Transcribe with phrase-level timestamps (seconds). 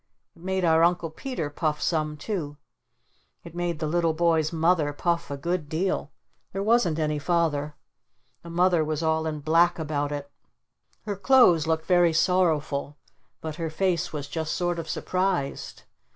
[0.35, 2.57] It made our Uncle Peter puff some too.
[3.43, 6.11] It made the little boy's Mother puff a good deal.
[6.53, 7.75] There wasn't any Father.
[8.41, 10.31] The Mother was all in black about it.
[11.03, 12.97] Her clothes looked very sorrowful.
[13.41, 15.83] But her face was just sort of surprised.